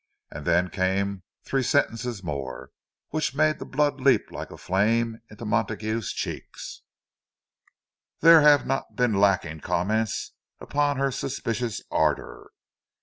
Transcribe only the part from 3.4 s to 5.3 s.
the blood leap like flame